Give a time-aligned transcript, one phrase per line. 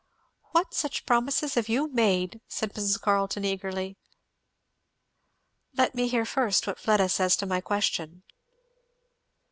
[0.53, 3.97] "What such promises have you made?" said Mrs Carleton eagerly.
[5.77, 8.23] "Let me hear first what Fleda says to my question."